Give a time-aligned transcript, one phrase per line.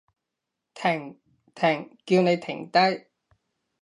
[0.73, 1.19] 停！
[1.53, 1.95] 停！
[2.07, 2.79] 叫你停低！